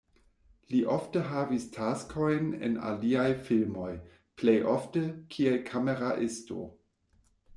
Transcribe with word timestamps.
Li 0.69 0.79
ofte 0.93 1.21
havis 1.31 1.65
taskojn 1.75 2.47
en 2.69 2.79
aliaj 2.91 3.27
filmoj, 3.49 3.91
plej 4.43 4.57
ofte, 4.71 5.03
kiel 5.35 5.59
kameraisto. 5.69 6.67